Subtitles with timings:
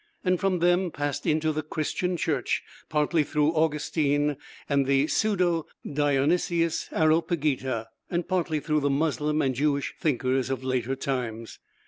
[0.23, 4.35] and from them passed into the Christian Church, partly through Augustine
[4.67, 10.63] and the Pseudo Dionysius Areopagita (q.v.), and partly through the Muslim and Jewish thinkers of
[10.63, 11.59] later times.